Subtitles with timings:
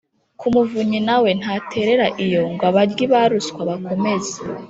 [0.39, 4.35] ku muvunyi, na we ntaterera iyo ngo abaryi ba ruswa bakomeze